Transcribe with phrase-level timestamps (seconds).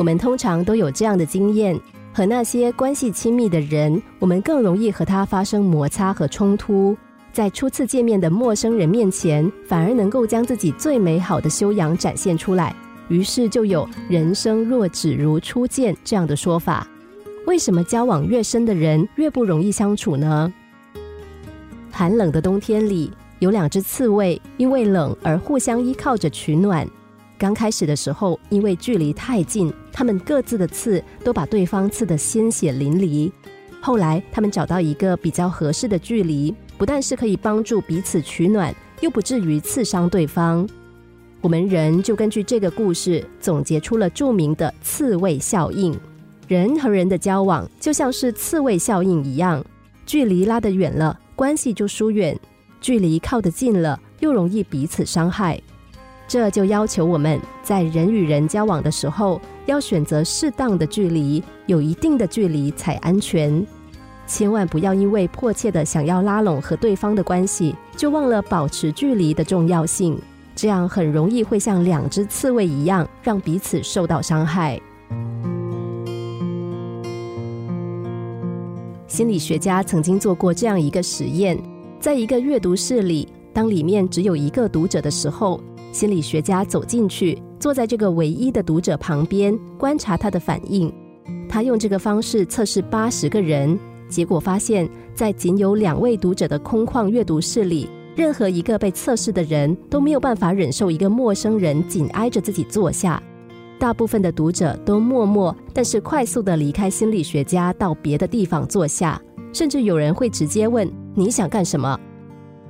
[0.00, 1.78] 我们通常都有这样的经验：
[2.10, 6.96] 和那些关系亲密的人，我们更容易和他发生摩擦和冲突。
[7.34, 12.74] 在初次见面的陌生人面前，反而能够将自己最美好的修养展现出来。
[13.08, 16.88] 于是就有“人生若只如初见”这样的说法。
[17.46, 20.50] 为什么交往越深的人越不容易相处呢？
[21.90, 26.88] 寒冷的冬天里，有两只刺猬因为冷而互相依靠着取暖。
[27.36, 33.30] 刚开始的时候，因为距离太近，他们各自的刺都把对方刺得鲜血淋漓。
[33.80, 36.54] 后来，他们找到一个比较合适的距离。
[36.78, 40.66] 不但是可以帮助彼此取暖，又不至于刺伤对方。
[41.42, 45.94] 我们人就根据这个故事总结出了著名的刺猬效应。
[46.48, 49.62] 人和人的交往就像是刺猬效应一样，
[50.06, 52.34] 距离拉得远了，关系就疏远；
[52.80, 55.60] 距离靠得近了，又容易彼此伤害。
[56.26, 63.64] 这就要求我们在人与人交往的时候，要选择适当的距离，有一定的距离才安全。
[64.26, 70.18] 千万不要因为迫切的想要拉拢和对方的关系，就忘了保持距离的重要性。
[70.54, 74.80] 这样很容易会像两只刺猬一样，让彼此受到伤害。
[79.06, 81.58] 心理学家曾经做过这样一个实验：
[81.98, 85.60] 在一个阅读室里，当里面只有一个读者的时候，
[85.92, 90.90] 心理学家走进去，坐在这个唯一的读者旁边，观察他的反应。
[91.46, 93.78] 他用这个方式测试八十个人。
[94.08, 103.22] 结果发现，在仅有两位读者的空旷阅读室里，任何一个被测试的人都没有办法忍受一个陌生人紧挨着自己坐下。
[103.78, 109.20] 大部分的读者都默默但是快速的离开心理学家，到别的地方坐下，
[109.52, 111.96] 甚至有人会直接问：“你想干什么？”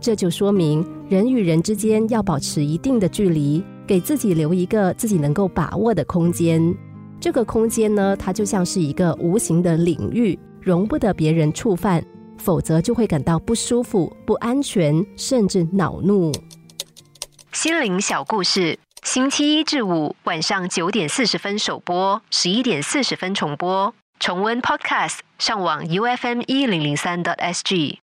[0.00, 6.74] 这就说明人与人之间要保持一定的距离，给自己留一个自己能够把握的空间。
[7.20, 10.38] 这个空间呢，它就像是一个无形的领域。
[10.64, 12.00] 容不得别人触犯，
[12.38, 16.30] 否则就会感到不舒服、不安全，甚至恼怒。
[17.50, 23.92] 心灵小故事，星期一至五晚上九点四十分首播，十一点四十分重播。
[24.20, 28.02] 重温 Podcast，上网 U F M 一零零三 t S G。